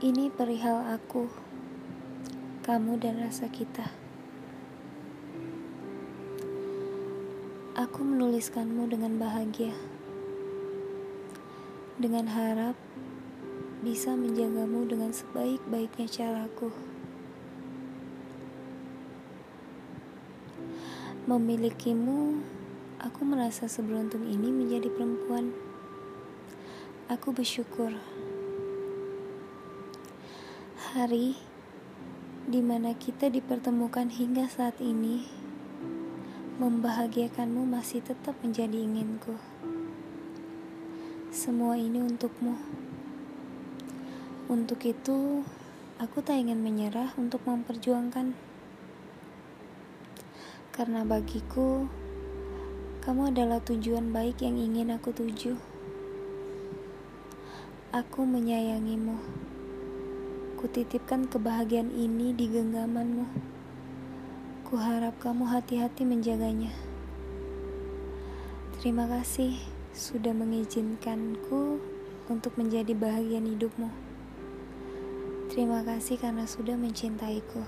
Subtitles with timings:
[0.00, 1.28] Ini perihal aku,
[2.64, 3.92] kamu dan rasa kita.
[7.76, 9.76] Aku menuliskanmu dengan bahagia.
[12.00, 12.80] Dengan harap
[13.84, 16.72] bisa menjagamu dengan sebaik-baiknya caraku.
[21.28, 22.40] Memilikimu,
[23.04, 25.52] aku merasa seberuntung ini menjadi perempuan.
[27.12, 28.00] Aku bersyukur
[30.90, 31.38] hari
[32.50, 35.22] di mana kita dipertemukan hingga saat ini,
[36.58, 39.38] membahagiakanmu masih tetap menjadi inginku.
[41.30, 42.58] Semua ini untukmu.
[44.50, 45.46] Untuk itu,
[46.02, 48.34] aku tak ingin menyerah untuk memperjuangkan.
[50.74, 51.86] Karena bagiku,
[53.06, 55.54] kamu adalah tujuan baik yang ingin aku tuju.
[57.94, 59.49] Aku menyayangimu.
[60.60, 63.24] Kutitipkan kebahagiaan ini di genggamanmu.
[64.68, 66.68] Kuharap kamu hati-hati menjaganya.
[68.76, 69.56] Terima kasih
[69.96, 71.80] sudah mengizinkanku
[72.28, 73.88] untuk menjadi bahagian hidupmu.
[75.48, 77.64] Terima kasih karena sudah mencintaiku.